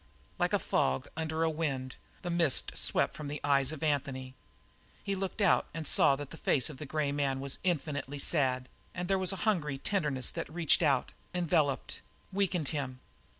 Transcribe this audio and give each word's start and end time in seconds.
Like 0.39 0.51
a 0.53 0.57
fog 0.57 1.07
under 1.15 1.43
a 1.43 1.49
wind, 1.51 1.95
the 2.23 2.31
mist 2.31 2.71
swept 2.75 3.13
from 3.13 3.27
the 3.27 3.39
eyes 3.43 3.71
of 3.71 3.83
Anthony; 3.83 4.33
he 5.03 5.13
looked 5.13 5.41
out 5.41 5.67
and 5.75 5.85
saw 5.85 6.15
that 6.15 6.31
the 6.31 6.37
face 6.37 6.71
of 6.71 6.77
the 6.79 6.87
grey 6.87 7.11
man 7.11 7.39
was 7.39 7.59
infinitely 7.63 8.17
sad, 8.17 8.67
and 8.95 9.07
there 9.07 9.19
was 9.19 9.31
a 9.31 9.35
hungry 9.45 9.77
tenderness 9.77 10.31
that 10.31 10.49
reached 10.51 10.81
out, 10.81 11.11
enveloped, 11.35 12.01
weakened 12.33 12.69
him. 12.69 12.99